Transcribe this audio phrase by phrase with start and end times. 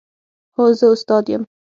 [0.55, 1.43] هو، زه استاد یم